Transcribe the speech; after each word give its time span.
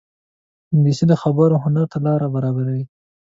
انګلیسي 0.71 1.05
د 1.07 1.13
خبرو 1.21 1.61
هنر 1.63 1.85
ته 1.91 1.97
لاره 2.05 2.27
برابروي 2.35 2.83